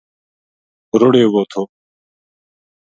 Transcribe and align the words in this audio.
رُڑیو 0.99 1.27
وو 1.33 1.41
تھو 1.51 1.61